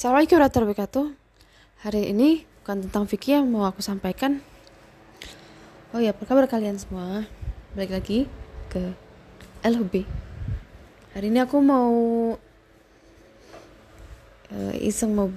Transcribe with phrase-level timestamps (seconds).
[0.00, 1.06] Assalamualaikum warahmatullahi wabarakatuh.
[1.84, 4.40] Hari ini bukan tentang fikih yang mau aku sampaikan.
[5.92, 7.28] Oh ya, apa kabar kalian semua?
[7.76, 8.24] Balik lagi
[8.72, 8.96] ke
[9.60, 10.08] LHB.
[11.12, 11.92] Hari ini aku mau
[14.48, 15.28] uh, iseng mau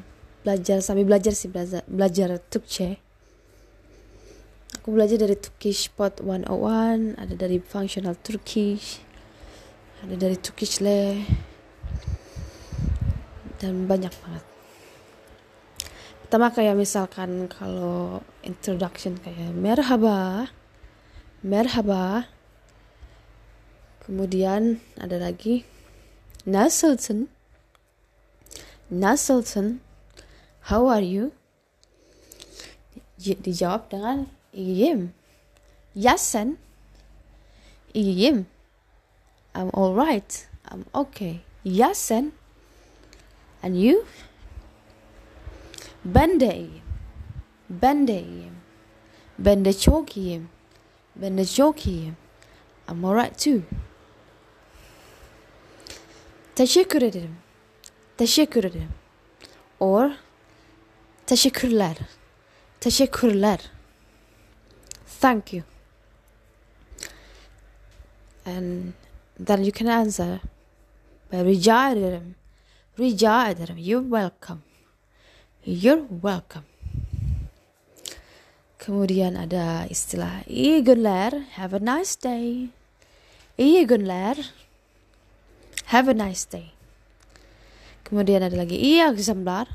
[0.48, 3.04] belajar sambil belajar sih belajar belajar Turkce.
[4.80, 9.04] Aku belajar dari Turkish Pot 101, ada dari Functional Turkish,
[10.08, 11.20] ada dari Turkish Le,
[13.60, 14.53] dan banyak banget.
[16.34, 20.50] Pertama kayak misalkan kalau introduction kayak merhaba,
[21.46, 22.26] merhaba.
[24.02, 25.62] Kemudian ada lagi
[26.50, 27.30] nasılsın,
[28.90, 29.78] nasılsın,
[30.74, 31.38] how are you?
[33.22, 34.26] Dijawab dengan
[34.58, 35.14] iyiyim.
[35.94, 36.58] Yasen,
[37.94, 38.50] iyiyim.
[39.54, 40.50] I'm alright.
[40.66, 41.46] I'm okay.
[41.62, 42.34] Yasen.
[43.62, 44.10] And you?
[49.78, 50.50] Çok iyiyim.
[51.16, 52.18] Ben de çok iyiyim.
[52.90, 53.62] I'm alright too.
[56.56, 57.36] Teşekkür ederim.
[58.18, 58.92] Teşekkür ederim.
[59.80, 60.10] Or
[61.26, 61.98] teşekkürler.
[62.80, 63.60] Teşekkürler.
[65.22, 65.64] Thank you.
[68.46, 68.94] And
[69.46, 70.40] then you can answer
[71.32, 72.36] by rica ederim.
[73.00, 73.78] Rica ederim.
[73.78, 74.73] You're welcome.
[75.66, 76.68] You're welcome.
[78.84, 81.32] Kemudian ada istilah iyi günler.
[81.56, 82.68] Have a nice day.
[83.58, 84.52] İyi günler.
[85.86, 86.68] Have a nice day.
[88.04, 89.68] Kemudian ada lagi iyi akşamlar.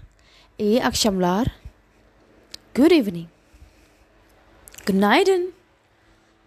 [0.59, 1.47] İyi akşamlar.
[2.75, 3.29] Good evening.
[4.87, 5.53] Günaydın.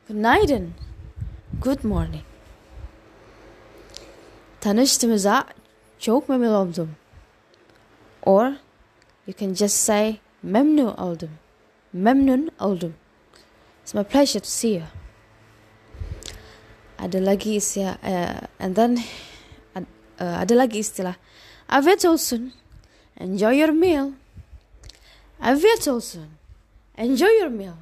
[0.09, 0.73] Günaydın.
[1.62, 2.23] Good morning.
[4.59, 5.45] Tanıştığımıza
[6.00, 6.95] çok memnun oldum.
[8.25, 8.53] Or
[9.25, 11.39] you can just say memnun oldum.
[11.94, 12.95] Memnun oldum.
[13.83, 14.88] It's my pleasure to see you.
[17.01, 19.01] Ada lagi istilah, uh, and then
[20.22, 21.18] uh, ada lagi istilah.
[21.66, 22.53] Afiyet olsun.
[23.18, 24.13] Enjoy your meal.
[25.41, 26.29] Afiyet olsun.
[26.97, 27.78] Enjoy your meal.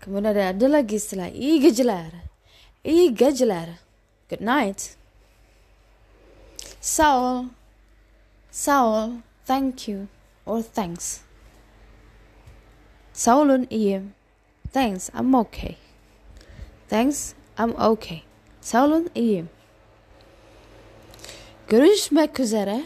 [0.00, 2.12] Kemudian ada, ada lagi istilah iyi geceler.
[2.84, 3.68] İyi geceler.
[4.30, 4.96] Good night.
[6.80, 7.44] Sağ ol.
[8.50, 9.10] Sağ ol.
[9.46, 10.06] Thank you.
[10.46, 11.20] Or thanks.
[13.28, 14.12] Olun iyiyim.
[14.72, 15.10] Thanks.
[15.14, 15.76] I'm okay.
[16.88, 17.32] Thanks.
[17.58, 18.22] I'm okay.
[18.74, 19.48] Olun iyiyim.
[21.68, 22.84] Görüşmek üzere.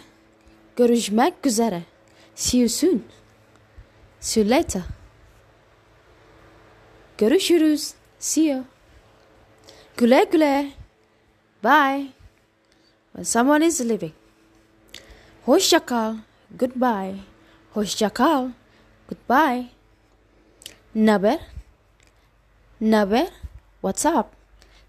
[0.77, 1.83] Görüşmek üzere.
[2.35, 3.05] See you soon.
[4.21, 4.83] See you later.
[7.19, 7.95] Görüşürüz.
[8.19, 8.65] See you.
[9.97, 10.71] Güle güle.
[11.65, 12.07] Bye.
[13.13, 14.13] When someone is leaving.
[15.47, 16.17] Hoşça kal.
[16.59, 17.15] Goodbye.
[17.75, 18.49] Hoşça kal.
[19.09, 19.67] Goodbye.
[20.95, 21.41] Naber?
[22.81, 23.29] Naber?
[23.83, 24.27] What's up?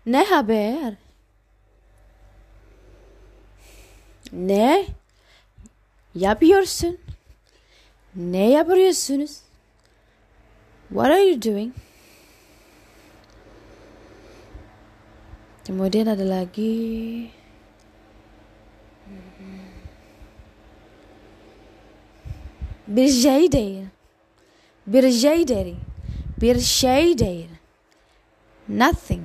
[0.05, 0.93] Ne haber?
[4.31, 4.87] Ne
[6.15, 6.97] yapıyorsun?
[8.15, 9.39] Ne yapıyorsunuz?
[10.89, 11.73] What are you doing?
[15.63, 17.29] Kemudian ada lagi
[22.87, 23.85] bir şey değil.
[24.87, 25.75] Bir şey değil.
[26.41, 27.49] Bir şey değil.
[28.69, 29.23] Nothing.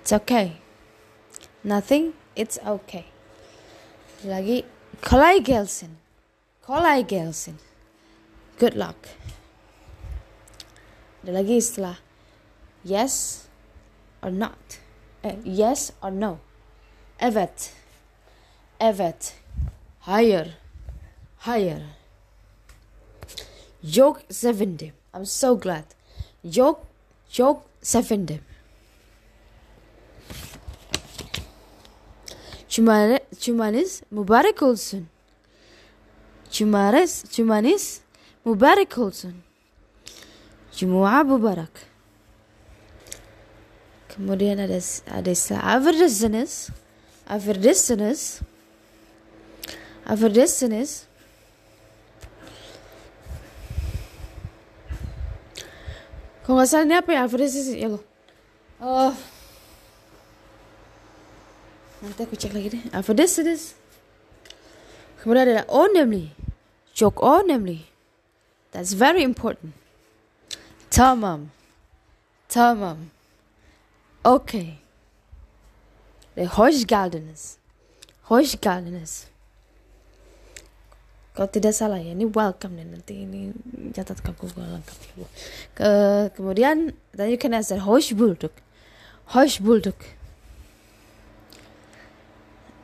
[0.00, 0.52] It's okay.
[1.64, 2.14] Nothing.
[2.36, 3.04] It's okay.
[4.24, 4.64] Lagi
[5.02, 5.90] kolay gelsin.
[6.66, 7.56] Kolay gelsin.
[8.60, 8.96] Good luck.
[11.24, 11.96] Ada lagi istilah
[12.84, 13.42] yes
[14.22, 14.80] or not.
[15.24, 16.38] Eh, yes or no.
[17.20, 17.72] Evet.
[18.80, 19.34] Evet.
[20.00, 20.58] Hayır.
[21.38, 21.82] Hayır.
[23.94, 24.92] Çok sevindim.
[25.16, 25.84] I'm so glad.
[26.54, 26.80] Çok
[27.30, 28.40] çok sevindim.
[32.68, 35.06] Cumane, cumanız mübarek olsun.
[36.50, 38.00] Cumarız, cumanız
[38.44, 39.34] mübarek olsun.
[40.76, 41.90] Cuma mübarek.
[44.08, 44.78] Kemudian ada
[45.10, 46.68] ada istilah affedersiniz.
[47.28, 48.40] Affedersiniz.
[50.06, 51.02] Affedersiniz.
[56.44, 58.00] Kalau nggak salah ini apa ya Affedersiniz ya lo.
[58.80, 59.14] Oh.
[62.00, 62.82] Nanti aku cek lagi deh.
[62.96, 63.76] Affedersiniz.
[65.20, 66.32] Kemudian ada önemli.
[66.94, 67.78] Çok önemli.
[68.72, 69.72] That's very important.
[70.90, 71.40] Tamam.
[72.48, 72.96] Tamam.
[74.24, 74.74] Okay.
[76.36, 77.56] Ve hoş geldiniz.
[78.22, 79.26] Hoş geldiniz.
[81.34, 83.14] Kalau tidak salah ya ini welcome nih nanti.
[83.22, 83.54] Ini
[83.94, 85.28] catat ke Google lengkap ya
[85.74, 85.90] ke
[86.34, 88.52] kemudian then you can answer hoş bulduk
[89.30, 89.96] hoş bulduk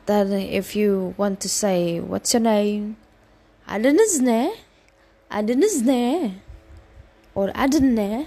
[0.07, 2.95] then if you want to say what's your name?
[3.67, 4.55] Adınız ne
[5.29, 6.31] adınız ne
[7.35, 8.25] or adın ne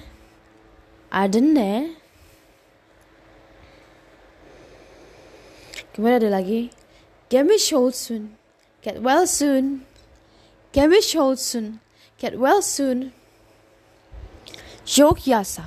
[1.12, 1.90] adın ne
[5.92, 6.70] kemudian ada lagi
[7.30, 8.30] Geçmiş olsun
[8.82, 9.82] get well soon
[10.72, 11.80] Geçmiş olsun
[12.18, 13.12] get well soon.
[14.96, 15.62] Yok yasa.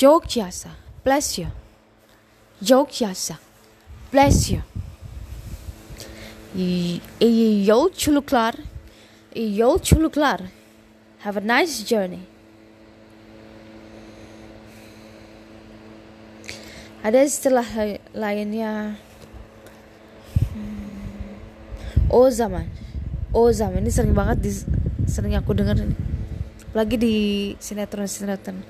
[0.00, 0.68] Yok yasa.
[1.06, 1.48] Bless you.
[2.68, 3.34] Yok yasa.
[4.12, 4.60] Bless you.
[7.20, 8.54] Iyi yolculuklar
[9.34, 10.40] iyi yolculuklar
[11.18, 12.20] have a nice journey.
[17.04, 17.66] Ada istilah
[18.14, 18.94] lainnya.
[20.52, 22.10] Hmm.
[22.10, 22.81] oh zaman
[23.32, 24.52] oh zaman ini sering banget di
[25.08, 25.76] sering aku dengar
[26.72, 27.16] lagi di
[27.60, 28.64] sinetron sinetron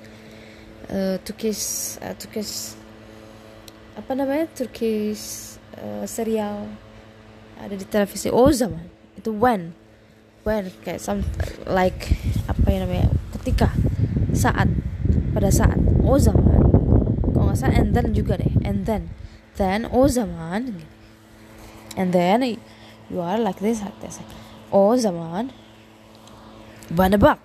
[0.90, 2.74] uh, Turkish uh, Turkish
[3.92, 4.48] apa namanya?
[4.56, 6.64] Turkish uh, serial
[7.60, 8.32] ada di televisi.
[8.32, 8.82] Oh zaman
[9.14, 9.76] itu when.
[10.42, 11.22] When kayak some
[11.70, 12.18] like
[12.50, 13.08] apa yang namanya?
[13.38, 13.70] Ketika
[14.34, 14.66] saat
[15.36, 15.78] pada saat.
[16.02, 16.58] Oh zaman
[17.30, 18.52] kalau nggak salah and then juga deh.
[18.66, 19.12] And then.
[19.54, 20.82] Then oh zaman
[21.92, 22.40] and then
[23.12, 24.16] you are like this like this
[24.72, 25.52] oh zaman.
[26.88, 27.40] Banabak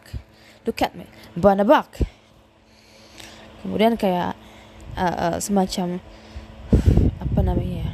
[0.67, 1.07] look at me.
[1.35, 1.87] Banabak
[3.63, 4.35] kemudian kayak
[4.95, 5.99] uh, uh, semacam
[7.19, 7.91] apa namanya ya?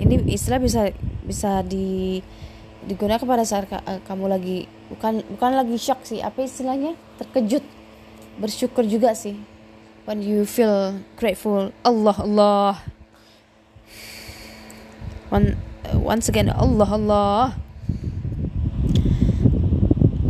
[0.00, 0.90] Ini istilah bisa
[1.26, 2.18] bisa di
[2.86, 6.94] digunakan pada saat uh, kamu lagi bukan bukan lagi shock sih apa istilahnya?
[7.18, 7.62] Terkejut.
[8.40, 9.36] Bersyukur juga sih.
[10.08, 11.70] When you feel grateful.
[11.84, 12.74] Allah Allah.
[15.30, 17.52] Uh, once again Allah Allah.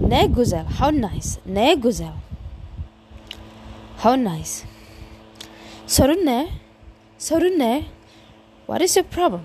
[0.08, 1.40] Ne güzel how nice.
[1.46, 2.12] Ne güzel.
[4.02, 4.66] How nice.
[5.86, 6.48] Sorun ne?
[7.18, 7.84] Sorun ne?
[8.66, 9.40] What is your problem?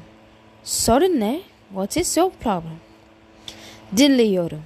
[0.64, 1.42] Sorun ne?
[1.70, 2.80] What is your problem?
[3.98, 4.62] Dinliyorum.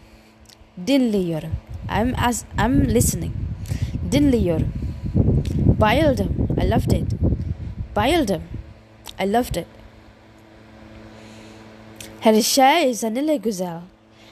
[0.88, 1.51] Dinliyorum.
[1.89, 3.33] I'm as I'm listening.
[4.12, 4.74] Dinliyorum.
[5.81, 6.47] Bayıldım.
[6.63, 7.13] I loved it.
[7.95, 8.41] Bayıldım.
[9.19, 9.79] I loved it.
[12.21, 13.80] Her şey seninle güzel.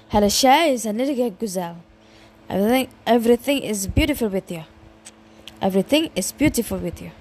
[0.10, 1.74] Her şey seninle güzel.
[2.50, 4.62] Everything, everything is beautiful with you.
[5.62, 7.12] Everything is beautiful with you.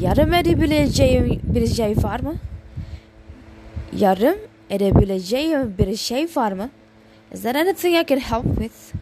[0.00, 2.34] Yarım edebileceğim bir şey var mı?
[3.92, 4.36] Yarım
[4.70, 6.70] edebileceğim bir şey var mı?
[7.34, 8.94] Is there anything I can help with?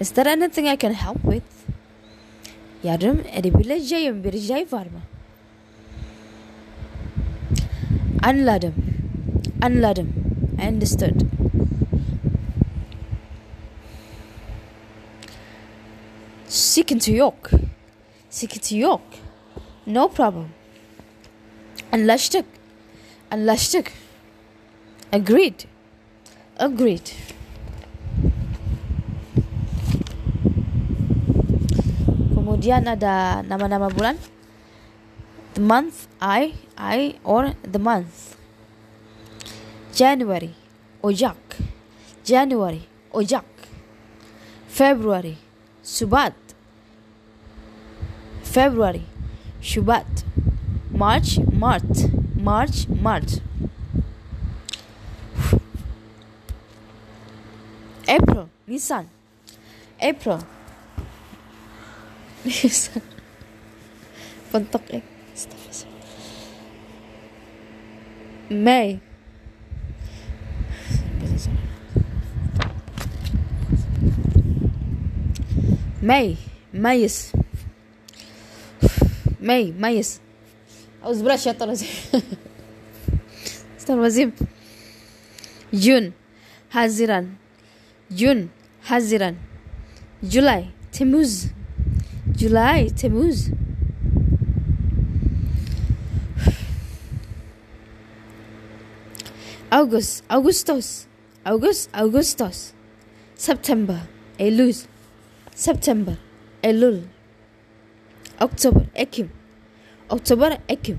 [0.00, 1.44] Is there anything I can help with?
[2.84, 5.00] Yardım edebileceğim bir şey var mı?
[8.22, 8.74] Anladım.
[9.62, 10.12] Anladım.
[10.62, 11.20] I understood.
[16.48, 17.50] Sıkıntı yok.
[18.30, 19.00] Sıkıntı yok.
[19.86, 20.48] No problem.
[21.92, 22.44] Anlaştık.
[23.30, 23.92] Anlaştık.
[25.12, 25.54] Agreed.
[26.58, 27.06] Agreed.
[32.34, 34.16] Kemudian ada nama-nama bulan.
[35.60, 38.34] The month I I or the month.
[39.92, 40.54] January
[41.04, 41.36] Ojak.
[42.24, 43.44] January Ojak.
[44.68, 45.36] February
[45.84, 46.32] Subat.
[48.42, 49.04] February
[49.60, 50.24] Shubat.
[50.90, 52.08] March Mart.
[52.34, 53.32] March March.
[58.08, 59.10] April Nisan
[60.00, 60.40] April
[62.48, 63.02] Nisan
[64.50, 65.19] Bentuk eh
[68.50, 68.98] ماي.
[76.02, 76.36] ماي.
[76.74, 77.32] مايس.
[79.40, 79.72] ماي.
[79.72, 80.20] مايس.
[81.04, 81.88] أو بالله يا الرجيم.
[83.76, 84.32] الشيطان الرجيم.
[85.74, 86.12] جون.
[86.70, 87.34] حزيران
[88.10, 88.48] جون.
[88.82, 89.36] حزيران
[90.22, 90.64] جولاي.
[90.92, 91.46] تموز
[92.26, 92.90] جولاي.
[92.90, 93.50] تموز
[99.70, 101.06] August Augustus
[101.44, 102.72] August Augustus.
[103.36, 103.96] September
[104.38, 104.74] Eylül
[105.54, 106.14] September
[106.62, 107.00] Elul.
[108.40, 109.30] October Ekim.
[110.10, 110.98] October Ekim.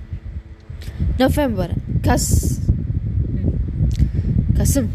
[1.19, 1.71] November
[2.05, 2.59] Kas
[4.57, 4.91] Kasım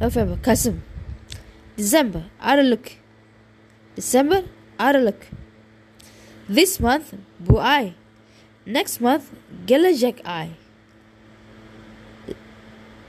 [0.00, 0.80] November Kasım
[1.78, 2.88] December Aralık
[3.96, 4.42] December
[4.78, 5.26] Aralık
[6.54, 7.04] This month
[7.40, 7.92] Bu ay
[8.66, 9.22] Next month,
[9.66, 10.48] gelecek ay.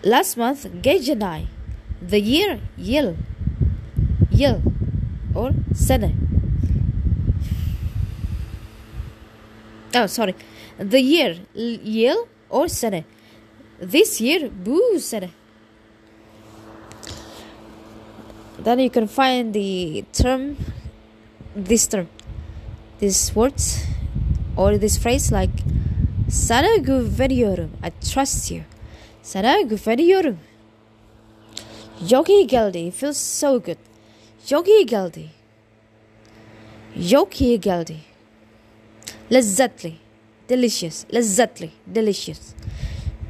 [0.08, 1.44] Last month, geçen ay.
[2.10, 3.14] The year, yıl.
[4.32, 4.56] Yıl
[5.36, 6.12] or sene.
[9.96, 10.34] Oh, sorry.
[10.92, 11.38] The year,
[11.86, 13.04] yıl or sene.
[13.92, 15.30] This year, bu sene.
[18.64, 20.56] Then you can find the term,
[21.56, 22.08] this term,
[23.00, 23.86] these words
[24.58, 25.52] or this phrase like
[26.30, 27.70] Sana güveniyorum.
[27.84, 28.62] I trust you.
[29.28, 30.38] Sana güveniyorum.
[32.12, 32.92] Yogi geldi.
[32.92, 33.78] Feels so good.
[34.50, 35.26] Yogi geldi.
[37.12, 37.96] Yogi geldi.
[39.32, 39.94] Lezzetli.
[40.50, 41.06] Delicious.
[41.14, 41.70] Lezzetli.
[41.96, 42.40] Delicious.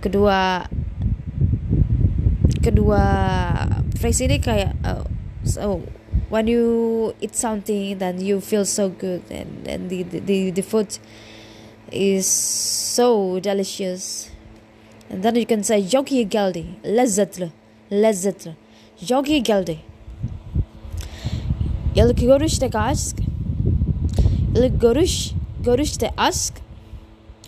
[0.01, 0.63] Kedua
[2.63, 3.01] kedua
[3.99, 5.01] phrase ini kayak uh,
[5.43, 5.81] so
[6.29, 10.99] when you eat something then you feel so good and, and the, the, the food
[11.91, 14.29] is so delicious
[15.11, 17.49] and then you can say yogi geldi lezzetli
[17.91, 18.51] lezzetli
[19.09, 19.77] yogi geldi
[21.95, 23.17] ilk görüşte aşk
[24.55, 25.31] ilk görüş
[25.65, 26.53] görüşte aşk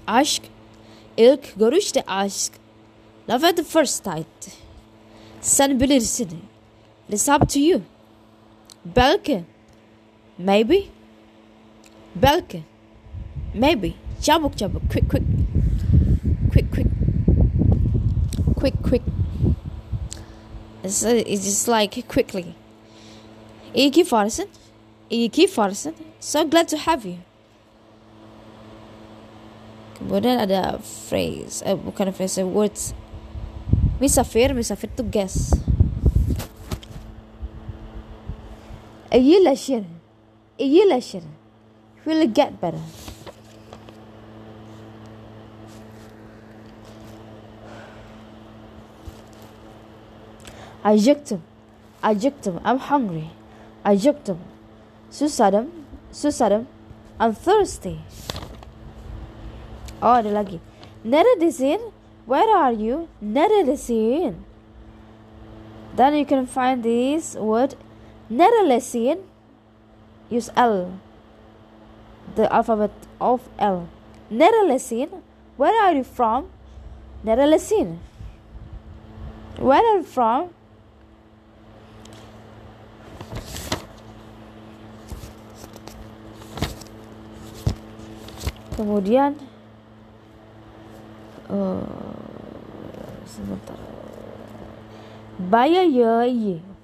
[0.07, 0.43] aşk
[1.17, 2.53] ilk görüşte aşk
[3.29, 4.57] love at the first sight.
[5.41, 6.29] Sen bilirsin
[7.09, 7.81] it's up to you.
[8.85, 9.43] Belki
[10.37, 10.83] maybe.
[12.15, 12.63] Belki
[13.53, 13.91] maybe.
[14.21, 15.25] Çabuk çabuk quick quick
[16.53, 16.89] quick
[18.59, 19.01] quick quick.
[20.83, 22.45] It's, it's just like quickly.
[23.73, 24.47] Iyi varsın
[25.09, 27.17] iyi varsın so glad to have you.
[29.97, 32.93] Kemudian ada phrase eh, bukan phrase words.
[33.99, 35.53] Misafir misafir to guess.
[39.13, 39.83] Iyileşir
[40.59, 41.23] iyileşir
[42.05, 43.08] will get better
[50.83, 51.41] acıktım
[52.03, 53.25] acıktım I'm hungry.
[53.85, 54.37] Acıktım
[55.11, 55.67] susadım
[56.11, 56.67] susadım
[57.19, 57.93] I'm thirsty.
[60.01, 60.59] Oh ada lagi
[61.05, 61.81] neredesin
[62.25, 63.07] where are you?
[63.21, 64.35] Neredesin
[65.95, 67.75] then you can find this word.
[68.29, 69.19] Nerelesin
[70.29, 70.85] use L.
[72.35, 73.87] The alphabet of L.
[74.31, 75.09] Nerelesin
[75.57, 76.45] where are you from?
[77.25, 77.97] Nerelesin
[79.57, 80.49] where are you from
[88.79, 89.35] kemudian
[91.51, 91.83] uh,
[93.27, 93.75] sebentar.
[95.39, 96.31] Bayağı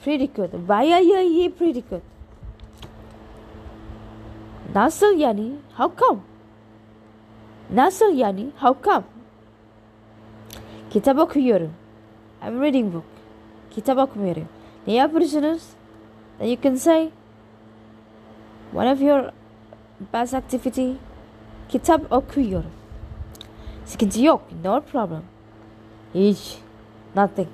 [0.04, 1.00] pretty good bayağı
[1.56, 2.04] pretty good
[4.76, 5.52] nasıl yani?
[5.78, 6.20] How come?
[7.74, 8.48] Nasıl yani?
[8.60, 9.04] How come?
[10.90, 11.74] Kitap okuyorum.
[12.44, 13.04] I'm reading book.
[13.72, 14.48] Kitap okumuyorum.
[14.88, 15.64] Ne yapıyorsunuz?
[16.40, 17.10] Then you can say
[18.74, 19.32] one of your
[20.14, 20.96] best activity
[21.70, 22.72] kitap okuyorum.
[23.86, 24.42] Sıkıntı yok.
[24.64, 25.24] No problem.
[26.14, 26.58] Hiç.
[27.16, 27.48] Nothing.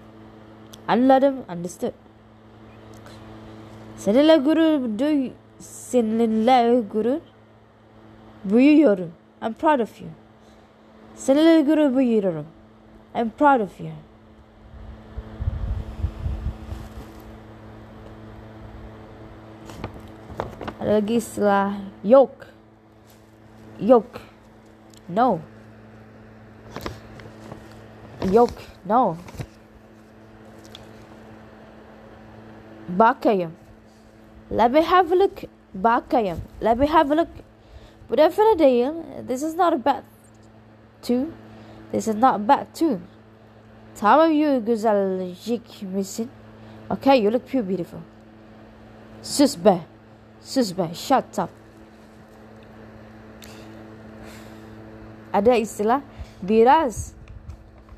[0.87, 1.35] Anladım.
[1.55, 1.91] Understood.
[3.97, 7.19] Seninle gurur duy seninle gurur
[8.49, 9.11] duyuyorum.
[9.41, 10.09] I'm proud of you.
[11.15, 12.45] Seninle gurur duyuyorum.
[13.15, 13.91] I'm proud of you.
[20.81, 22.50] Ada lagi istilah yok.
[23.81, 24.05] Yok.
[25.09, 25.39] No.
[28.31, 28.63] Yoke.
[28.85, 29.15] No.
[32.89, 33.51] Bakayım.
[34.51, 35.37] Let me have a look.
[35.73, 36.37] Bakayım.
[36.63, 37.27] Let me have a look.
[38.09, 38.91] But Bu defa değil.
[39.27, 40.03] This is not a bad
[41.01, 41.27] tune.
[41.91, 42.99] This is not a bad tune.
[43.95, 46.29] Tamam you güzelcik misin?
[46.89, 47.99] Okay, you look pure beautiful.
[49.21, 49.79] Sus be.
[50.41, 50.93] Sus be.
[50.93, 51.60] Shut up.
[55.33, 56.01] Ada istilah
[56.43, 57.13] biraz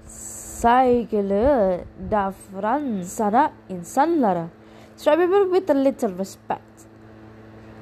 [0.07, 1.79] saygılı
[2.11, 4.47] davran sana insanlara.
[4.97, 6.87] Treat people with a little respect.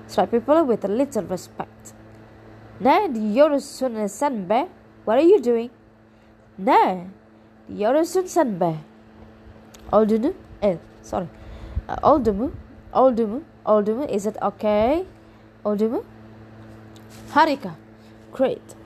[0.07, 1.93] Treat people with a little respect.
[2.81, 4.67] Ne diyorsun sen be?
[5.05, 5.71] What are you doing?
[6.59, 7.07] Ne
[7.77, 8.75] diyorsun sen be?
[9.91, 10.33] Oldu mu?
[10.61, 11.25] Eh, sorry.
[11.89, 12.51] Uh, oldu mu?
[12.93, 13.41] Oldu mu?
[13.65, 14.05] Oldu mu?
[14.05, 15.05] Is it okay?
[15.65, 16.03] Oldu mu?
[17.33, 17.69] Harika.
[18.37, 18.80] Great.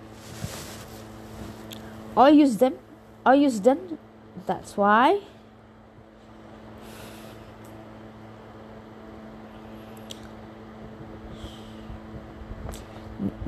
[2.17, 2.75] I use them.
[3.25, 3.98] I use them.
[4.45, 5.22] That's why.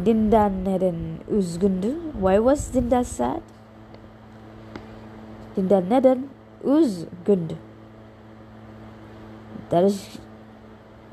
[0.06, 0.96] Dindan neden
[1.30, 1.96] üzgündü?
[2.20, 3.42] Why was Dindan sad?
[5.56, 6.28] Dindan neden
[6.64, 7.56] üzgündü?
[9.72, 10.18] Ders,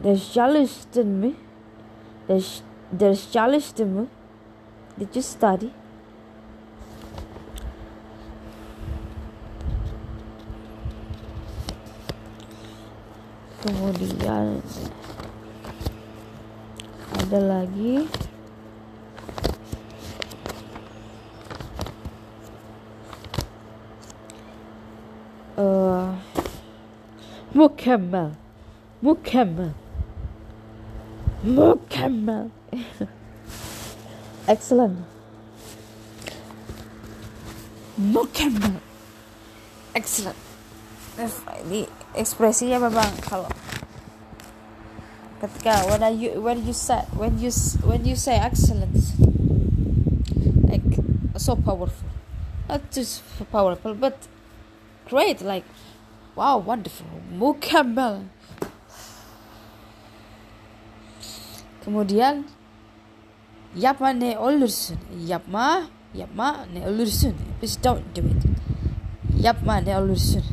[0.05, 1.33] ders çalıştın mı?
[2.29, 2.61] Ders,
[2.93, 4.07] ders çalıştın mı?
[5.01, 5.84] Did you study?
[13.85, 14.65] kemudian
[17.21, 18.09] ada lagi.
[25.55, 26.11] Eh, uh,
[27.53, 28.35] mukemmel
[29.05, 29.77] mukemmel
[31.45, 32.49] mukemmel
[34.49, 35.05] excellent.
[38.01, 38.81] Mukemmel
[39.95, 40.41] excellent.
[41.69, 41.87] Ini
[42.19, 43.47] ekspresinya memang kalau
[45.45, 47.05] when are you What when you say?
[47.17, 47.51] When you
[47.85, 48.37] when you say?
[48.37, 48.97] Excellent.
[50.65, 50.83] Like
[51.37, 52.09] so powerful.
[52.69, 53.23] Not just
[53.53, 54.17] powerful but
[55.09, 55.65] great like
[56.37, 57.07] wow wonderful.
[57.33, 58.25] Mukammal.
[61.85, 62.49] Kemudian
[63.77, 64.97] yapma ne olursun.
[65.27, 67.37] Yapma yapma ne olursun.
[67.61, 68.43] Please don't do it.
[69.37, 70.45] Yapma ne olursun.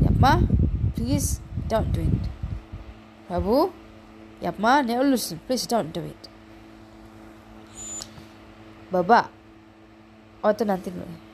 [0.00, 0.40] Yapma
[0.96, 2.33] please don't do it
[3.30, 3.70] babu
[4.42, 6.30] yapma ne olursun please don't do it
[8.92, 9.28] baba
[10.44, 11.24] nanti dulu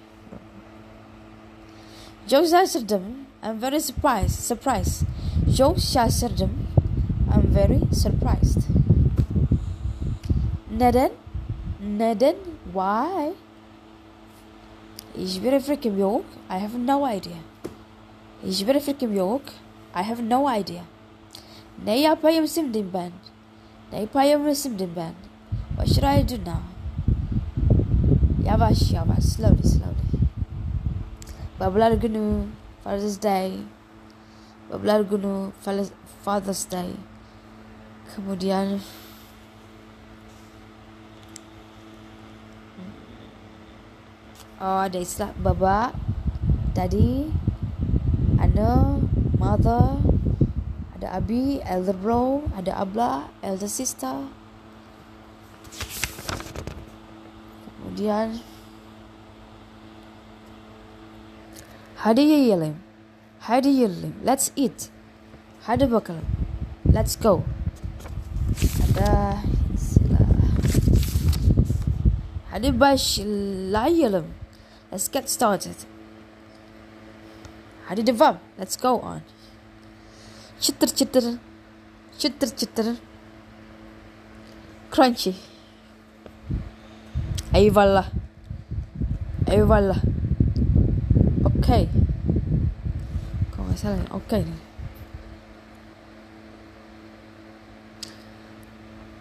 [2.31, 3.03] Çok şaşırdım.
[3.45, 4.29] I'm very surprised.
[4.29, 5.07] Surprised.
[5.59, 6.51] Çok şaşırdım.
[7.35, 8.63] I'm very surprised.
[10.79, 11.11] Neden?
[11.99, 12.35] Neden?
[12.65, 13.33] Why?
[15.19, 16.25] Hiçbir fikrim yok.
[16.51, 17.39] I have no idea.
[18.47, 19.43] Hiçbir fikrim yok.
[19.95, 20.83] I have no idea.
[21.85, 23.11] Ne yapayım şimdi ben?
[23.93, 25.13] Ne yapayım şimdi ben?
[25.77, 26.61] What should I do now?
[28.45, 28.79] Yavaş.
[28.79, 30.00] Slowly slowly.
[31.61, 32.45] Bablar günü
[32.85, 33.52] Father's Day
[34.73, 35.50] Bablar günü
[36.25, 36.89] Father's Day
[38.17, 38.81] Kemudian
[44.61, 45.93] Oh ada istilah baba
[46.76, 47.28] Daddy
[48.41, 48.97] Ana
[49.39, 50.00] Mother
[51.00, 54.28] Ada Abi Elder bro Ada abla Elder sister
[57.80, 58.36] Kemudian
[62.00, 62.76] Hadi yiyelim.
[63.41, 64.15] Hadi yiyelim.
[64.26, 64.89] Let's eat.
[65.63, 66.25] Hadi bakalım.
[66.95, 67.43] Let's go.
[68.84, 69.36] Ada
[69.75, 70.19] istilah.
[72.50, 74.26] Hadi başlayalım.
[74.93, 75.76] Let's get started.
[77.86, 78.36] Hadi devam.
[78.58, 79.21] Let's go on.
[80.61, 80.89] Çıtır
[82.49, 82.97] çıtır.
[84.93, 85.33] Crunchy.
[87.55, 88.07] Eyvallah.
[89.51, 89.99] Eyvallah.
[91.45, 91.89] Okay.
[93.57, 94.61] Kalau nggak salah, oke okay nih.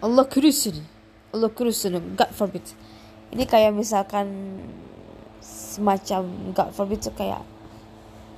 [0.02, 0.76] Allah kurusun.
[1.32, 2.16] Allah kurusun.
[2.16, 2.66] God forbid.
[3.32, 4.28] Ini kayak misalkan
[5.40, 7.40] semacam God forbid itu kayak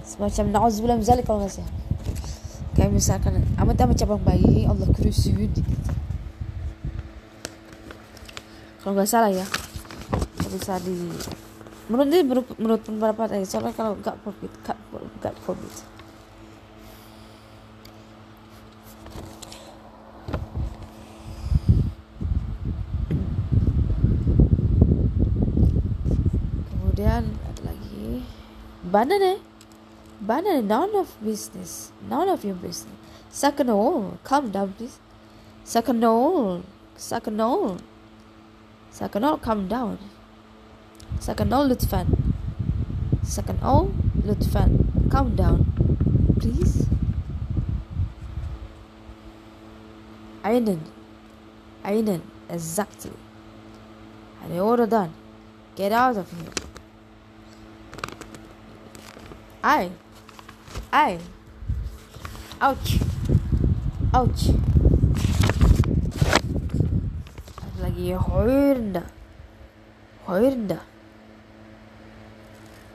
[0.05, 1.73] semacam nauzubillah misalnya kalau nggak salah.
[2.93, 5.65] Misalkan amat amat cabang bayi Allah kurusun gitu.
[8.85, 9.47] Kalau nggak salah ya
[10.53, 10.93] bisa di
[11.89, 14.79] menurut ini menurut, menurut pendapat saya soalnya kalau nggak forbid nggak
[15.17, 15.75] nggak forbid
[26.69, 28.21] kemudian ada lagi.
[28.93, 29.52] Banana
[30.23, 31.91] Banana, none of business.
[32.09, 32.95] None of your business.
[33.33, 35.01] Sakanol, calm down, please.
[35.67, 36.63] Sakanol,
[36.97, 37.81] Sakanol,
[38.93, 39.99] Sakanol, calm down.
[41.19, 42.07] Sakanol Lutfan.
[43.25, 45.67] Sakanol Lutfan, calm down,
[46.39, 46.87] please.
[50.45, 50.81] Aynen,
[51.85, 53.11] Aynen, exactly.
[54.45, 55.13] And all done.
[55.75, 56.51] Get out of here.
[59.65, 59.91] I
[60.93, 61.19] I
[62.61, 63.01] ouch
[64.13, 64.53] ouch
[67.81, 69.03] lagi horrenda
[70.27, 70.81] horrenda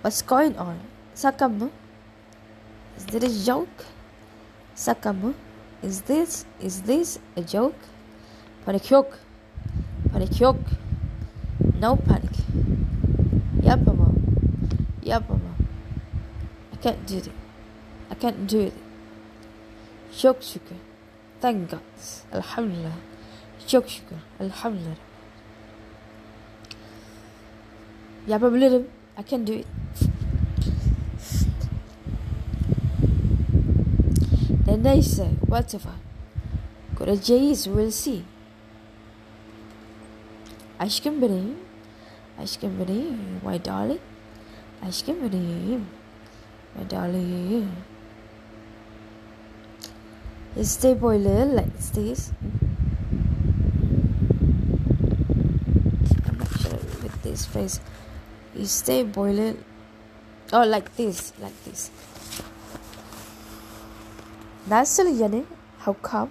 [0.04, 0.78] What's going on?
[1.16, 1.72] Sakamu?
[2.96, 3.86] Is this a joke?
[4.76, 5.34] Sakamu?
[5.82, 7.82] Is this is this a joke?
[8.64, 9.18] Panic yok.
[10.14, 10.62] Panic yok.
[11.82, 12.46] No panic.
[13.66, 14.16] Yapamam.
[15.02, 15.58] Yapamam.
[16.72, 17.47] I can't do it.
[18.12, 18.74] I can't do it.
[20.22, 20.76] Çok şükür.
[21.42, 21.80] Thank God.
[22.34, 22.92] Alhamdulillah.
[23.68, 24.18] Çok şükür.
[24.40, 24.96] Elhamdülillah.
[28.28, 28.88] Yapabilirim.
[29.20, 29.68] I can do it.
[34.68, 35.94] Ne neyse, whatever.
[37.00, 38.22] Göreceğiz, we'll see.
[40.80, 41.56] Aşkım benim.
[42.44, 43.18] Aşkım benim.
[43.46, 44.00] My darling.
[44.88, 45.86] Aşkım benim.
[46.76, 47.66] My darling.
[50.64, 52.32] Stay boiler like this.
[56.26, 57.80] I'm not sure with this phrase.
[58.56, 59.56] You stay boiler.
[60.54, 61.92] Oh, like this, like this.
[64.70, 65.44] Nasıl yani?
[65.80, 66.30] How come?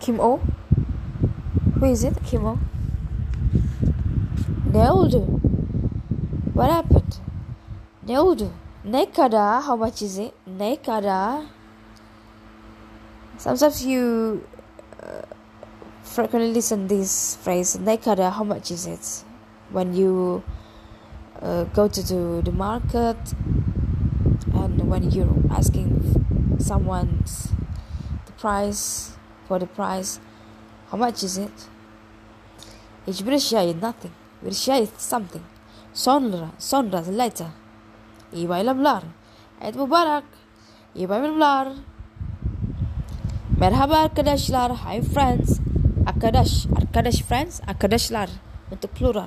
[0.00, 0.40] Kim o?
[1.80, 2.14] Who is it?
[2.24, 2.58] Kim o?
[4.74, 5.40] Oldu?
[6.54, 7.20] What happened?
[8.06, 8.50] Ne oldu?
[8.84, 9.62] Ne kadar?
[9.62, 10.34] How much is it?
[10.46, 11.42] Ne kadar?
[13.38, 14.40] Sometimes you
[15.02, 15.22] uh,
[16.04, 17.78] frequently listen this phrase.
[17.78, 18.30] Ne kadar?
[18.30, 19.24] How much is it?
[19.72, 20.42] When you
[21.42, 23.16] uh, go to the, the market
[24.54, 27.48] and when you're asking someone's
[28.26, 29.12] the price
[29.48, 30.20] for the price,
[30.90, 31.68] how much is it?
[33.06, 34.12] Hiçbir şey nothing.
[34.42, 35.44] Bir şey something.
[35.94, 37.46] Sonra, sonra, later.
[38.32, 39.02] İyi bayramlar.
[39.60, 40.24] Eid mübarek.
[40.94, 41.68] İyi bayramlar.
[43.60, 44.72] Merhaba arkadaşlar.
[44.72, 45.60] Hi friends.
[46.06, 48.30] Arkadaş, arkadaş friends, arkadaşlar.
[48.72, 49.26] Untuk plural.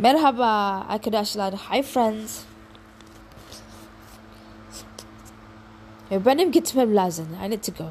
[0.00, 0.46] Merhaba
[0.88, 1.54] arkadaşlar.
[1.54, 2.40] Hi friends.
[6.10, 7.26] Benim gitmem lazım.
[7.46, 7.90] I need to go.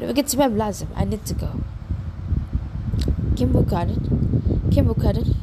[0.00, 0.88] Benim gitmem lazım.
[1.02, 1.52] I need to go.
[3.36, 3.96] Kim bu kadın?
[4.70, 5.41] Kim bu kadın?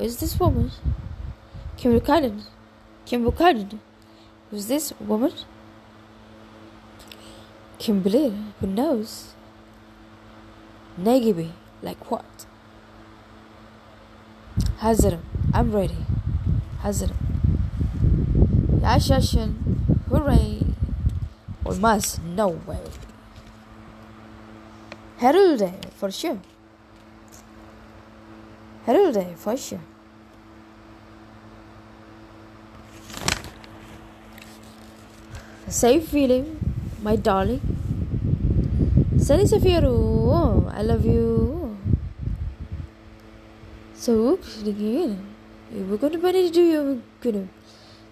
[0.00, 0.70] Who is this woman?
[1.76, 2.42] Kim bu kadın?
[3.06, 3.68] Kim bu kadın?
[4.50, 5.32] Who is this woman?
[7.78, 8.32] Kim bilir?
[8.60, 9.24] Who knows?
[11.04, 11.48] Negibi.
[11.84, 12.24] Like what?
[14.78, 15.20] Hazırım.
[15.54, 15.94] I'm ready.
[16.82, 17.16] Hazırım.
[18.82, 19.58] Yaşasın.
[20.10, 20.58] Hooray.
[21.64, 22.18] Olmaz.
[22.36, 22.80] No way.
[25.18, 25.70] Herhalde.
[26.00, 26.36] For sure.
[28.86, 29.36] Herhalde.
[29.36, 29.80] For sure.
[35.68, 36.58] Safe feeling,
[37.00, 37.60] my darling.
[39.18, 41.76] Sani Safiru, I love you.
[43.94, 45.26] So, again,
[45.70, 47.48] we're going to do you good.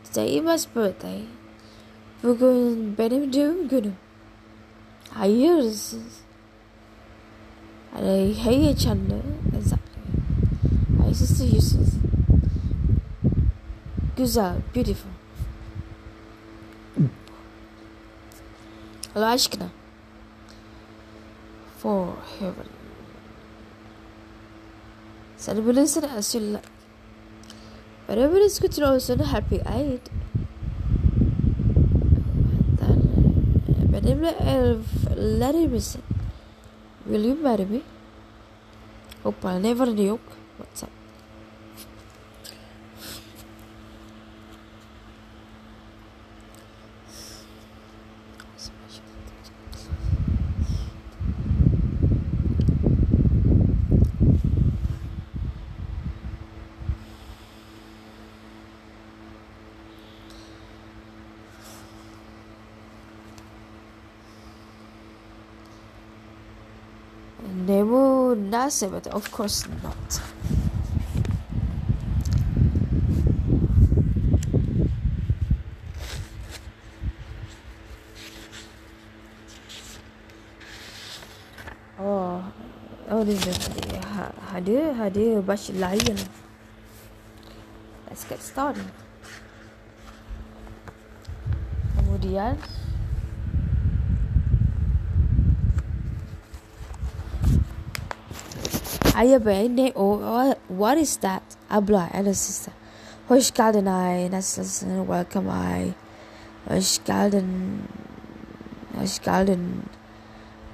[0.04, 1.24] Today is my birthday.
[2.22, 3.94] We're going better do good.
[5.16, 5.62] I hear
[7.94, 9.22] I hate each other.
[11.56, 11.94] Uses.
[14.16, 15.10] Güzel, beautiful.
[19.16, 19.66] Allah aşkına.
[21.82, 22.06] For
[22.38, 22.66] heaven.
[25.36, 26.02] Sen bilirsin
[28.40, 30.00] is good to olsun happy Eid.
[33.92, 36.00] Benimle evlenir?
[37.04, 37.80] Will you marry me?
[39.22, 40.20] Hoppa never yok.
[40.58, 40.97] What's up?
[68.68, 70.20] But of course not.
[81.98, 82.44] Oh,
[83.08, 83.56] oh, this is
[84.52, 86.18] hadir hadir bash lion.
[88.06, 88.84] Let's get started.
[91.96, 92.60] Kemudian
[99.18, 101.42] Aya bene or what is that?
[101.68, 102.72] Abla and sister.
[103.28, 105.06] Hoş geldin ay nasılsın?
[105.06, 105.90] Welcome ay.
[106.68, 107.46] Hoş geldin.
[109.00, 109.82] Hoş geldin.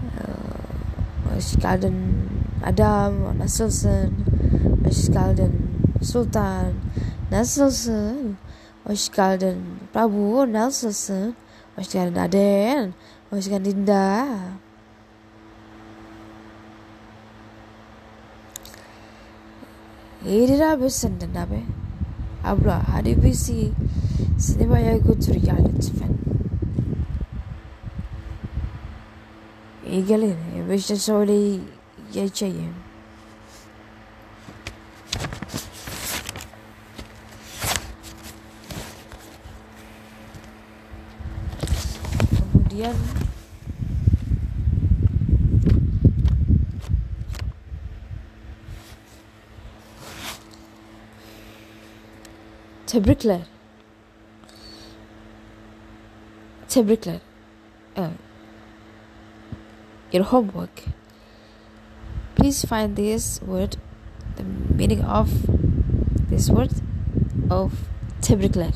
[0.03, 1.97] Uh, Hoş geldin
[2.67, 4.13] Adam nasılsın?
[4.87, 5.71] Hoş geldin
[6.03, 6.73] Sultan
[7.31, 8.37] nasılsın?
[8.87, 9.57] Hoş geldin
[9.93, 11.35] Prabu nasılsın?
[11.77, 12.95] Hoş geldin Aden.
[13.31, 14.27] Hoş geldin Dinda.
[20.25, 21.61] Ini dah bosan dah be.
[22.41, 23.73] Abla, how do we see
[24.41, 26.17] sinema ya götürüyor lütfen?
[29.87, 30.37] İyi gelin.
[30.71, 32.75] Bir şey söyleyeceğim.
[42.75, 42.95] Kemudian
[52.95, 53.41] Tebrikler.
[56.69, 57.21] Tebrikler.
[57.97, 58.11] Uh,
[60.13, 60.85] your homework.
[62.37, 63.79] Please find this word,
[64.37, 65.29] the meaning of
[66.31, 66.71] this word
[67.51, 67.73] of
[68.21, 68.73] tebrikler.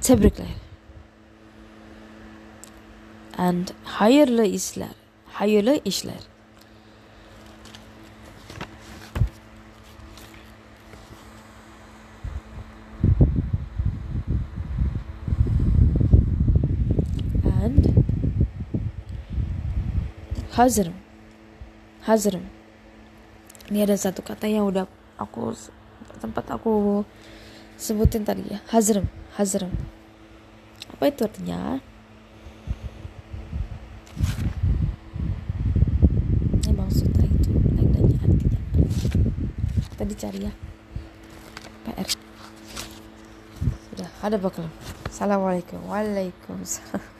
[0.00, 0.54] Tebrikler.
[3.36, 4.94] And hayırlı işler.
[5.26, 6.33] Hayırlı işler.
[20.56, 20.94] Hazırım
[22.02, 22.42] hazırım
[23.70, 24.86] ini ada satu kata yang udah
[25.18, 25.56] aku
[26.20, 27.04] tempat aku
[27.80, 28.60] sebutin tadi ya.
[28.68, 29.72] Hazırım hazırım
[30.94, 31.80] apa itu artinya?
[36.64, 38.60] Ini maksudnya itu nanya artinya
[39.98, 40.52] tadi cari ya.
[41.88, 42.08] PR
[43.90, 44.68] sudah ada bakal.
[45.08, 45.82] Assalamualaikum.
[45.88, 47.13] Waalaikumsalam